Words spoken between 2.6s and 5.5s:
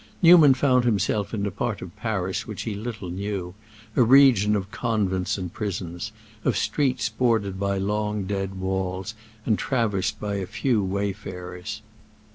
he little knew—a region of convents